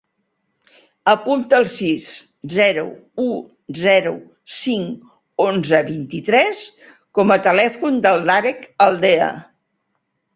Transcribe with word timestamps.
Apunta 1.11 1.57
el 1.63 1.65
sis, 1.73 2.05
zero, 2.53 2.85
u, 3.23 3.27
zero, 3.81 4.13
cinc, 4.61 5.11
onze, 5.45 5.81
vint-i-tres 5.91 6.63
com 7.19 7.35
a 7.37 7.37
telèfon 7.49 8.01
del 8.07 8.23
Darek 8.31 8.65
Aldea. 8.87 9.29